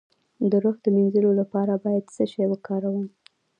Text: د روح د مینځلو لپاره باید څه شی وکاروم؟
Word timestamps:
د 0.49 0.51
روح 0.63 0.75
د 0.83 0.85
مینځلو 0.95 1.31
لپاره 1.41 1.73
باید 1.85 2.05
څه 2.15 2.23
شی 2.31 2.45
وکاروم؟ 2.49 3.07